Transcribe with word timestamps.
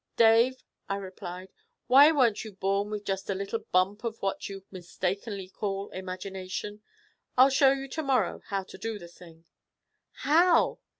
'Dave,' 0.17 0.63
I 0.89 0.95
replied, 0.95 1.49
'why 1.85 2.11
weren't 2.11 2.43
you 2.43 2.53
born 2.53 2.89
with 2.89 3.05
just 3.05 3.29
a 3.29 3.35
little 3.35 3.59
bump 3.71 4.03
of 4.03 4.19
what 4.19 4.49
you 4.49 4.65
mistakenly 4.71 5.47
call 5.47 5.91
imagination? 5.91 6.81
I'll 7.37 7.49
show 7.51 7.71
you 7.71 7.87
to 7.89 8.01
morrow 8.01 8.41
how 8.47 8.63
to 8.63 8.79
do 8.79 8.97
the 8.97 9.07
thing.' 9.07 9.45
'How?' 10.11 10.79